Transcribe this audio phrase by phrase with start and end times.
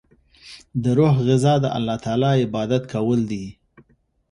[0.83, 3.45] د روح غذا د الله تعالی عبادت کول دی.